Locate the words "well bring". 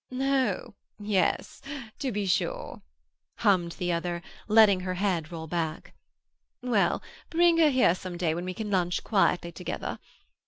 6.63-7.59